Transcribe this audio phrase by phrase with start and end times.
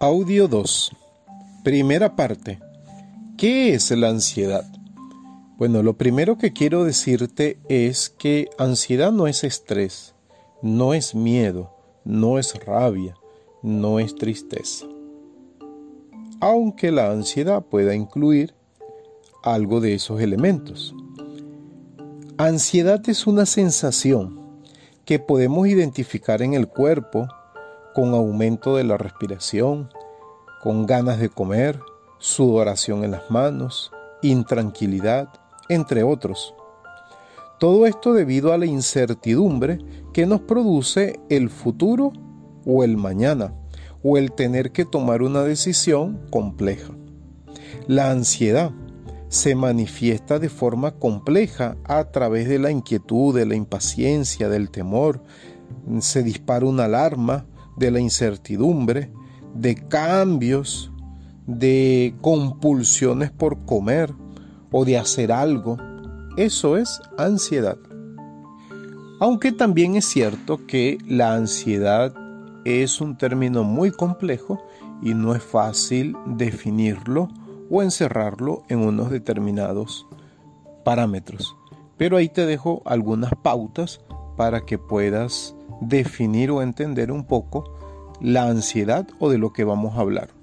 [0.00, 0.92] Audio 2.
[1.64, 2.60] Primera parte.
[3.36, 4.64] ¿Qué es la ansiedad?
[5.56, 10.14] Bueno, lo primero que quiero decirte es que ansiedad no es estrés,
[10.62, 11.74] no es miedo,
[12.04, 13.16] no es rabia,
[13.60, 14.86] no es tristeza.
[16.38, 18.54] Aunque la ansiedad pueda incluir
[19.42, 20.94] algo de esos elementos.
[22.36, 24.38] Ansiedad es una sensación
[25.04, 27.26] que podemos identificar en el cuerpo
[27.98, 29.88] con aumento de la respiración,
[30.62, 31.80] con ganas de comer,
[32.18, 33.90] sudoración en las manos,
[34.22, 35.30] intranquilidad,
[35.68, 36.54] entre otros.
[37.58, 39.80] Todo esto debido a la incertidumbre
[40.12, 42.12] que nos produce el futuro
[42.64, 43.52] o el mañana,
[44.04, 46.92] o el tener que tomar una decisión compleja.
[47.88, 48.70] La ansiedad
[49.26, 55.20] se manifiesta de forma compleja a través de la inquietud, de la impaciencia, del temor.
[55.98, 57.44] Se dispara una alarma
[57.78, 59.10] de la incertidumbre,
[59.54, 60.92] de cambios,
[61.46, 64.12] de compulsiones por comer
[64.70, 65.78] o de hacer algo.
[66.36, 67.78] Eso es ansiedad.
[69.20, 72.14] Aunque también es cierto que la ansiedad
[72.64, 74.62] es un término muy complejo
[75.02, 77.28] y no es fácil definirlo
[77.70, 80.06] o encerrarlo en unos determinados
[80.84, 81.56] parámetros.
[81.96, 84.00] Pero ahí te dejo algunas pautas
[84.36, 87.76] para que puedas definir o entender un poco
[88.20, 90.37] la ansiedad o de lo que vamos a hablar.